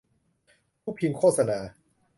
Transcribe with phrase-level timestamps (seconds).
[0.81, 1.59] ผู้พิมพ์โฆษณา